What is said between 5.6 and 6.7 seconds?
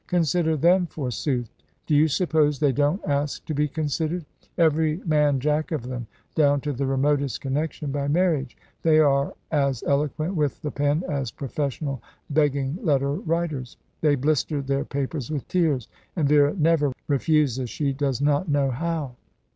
of them, down